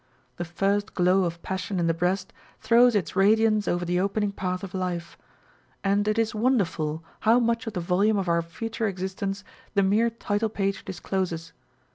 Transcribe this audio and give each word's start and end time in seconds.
The 0.37 0.45
first 0.45 0.95
glow 0.95 1.25
of 1.25 1.43
passion 1.43 1.79
in 1.79 1.85
the 1.85 1.93
breast 1.93 2.33
throws 2.59 2.95
its 2.95 3.15
radiance 3.15 3.67
over 3.67 3.85
the 3.85 3.99
opening 3.99 4.31
path 4.31 4.63
of 4.63 4.73
life; 4.73 5.15
and 5.83 6.07
it 6.07 6.17
is 6.17 6.33
wonderful 6.33 7.03
how 7.19 7.39
much 7.39 7.67
of 7.67 7.73
the 7.73 7.81
volume 7.81 8.17
of 8.17 8.27
our 8.27 8.41
future 8.41 8.87
existence 8.87 9.43
the 9.75 9.83
mere 9.83 10.09
title 10.09 10.49
page 10.49 10.83
discloses. 10.85 11.53